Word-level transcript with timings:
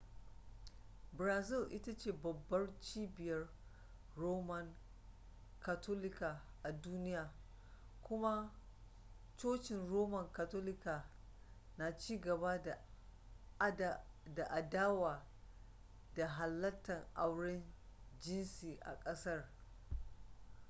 brazil 1.13 1.67
ita 1.69 1.93
ce 1.97 2.11
babbar 2.13 2.69
cibiyar 2.79 3.47
roman 4.17 4.73
katolika 5.59 6.41
a 6.63 6.71
duniya 6.71 7.29
kuma 8.01 8.51
cocin 9.41 9.87
roman 9.89 10.29
katolika 10.31 11.05
na 11.77 11.97
cigaba 11.97 12.57
da 14.35 14.47
adawa 14.55 15.25
da 16.15 16.27
halatta 16.27 17.07
auren 17.15 17.63
jinsi 18.19 18.77
a 18.81 18.99
kasar 18.99 19.49